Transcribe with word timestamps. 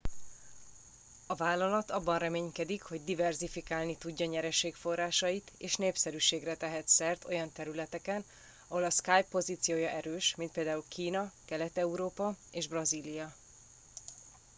a 1.27 1.35
vállalat 1.35 1.91
abban 1.91 2.17
reménykedik 2.17 2.81
hogy 2.81 3.03
diverzifikálni 3.03 3.97
tudja 3.97 4.25
nyereségforrásait 4.25 5.51
és 5.57 5.75
népszerűségre 5.75 6.55
tehet 6.57 6.87
szert 6.87 7.25
olyan 7.25 7.51
területeken 7.51 8.25
ahol 8.67 8.83
a 8.83 8.89
skype 8.89 9.27
pozíciója 9.29 9.89
erős 9.89 10.35
mint 10.35 10.51
például 10.51 10.83
kína 10.87 11.31
kelet 11.45 11.77
európa 11.77 12.37
és 12.51 12.67
brazília 12.67 13.33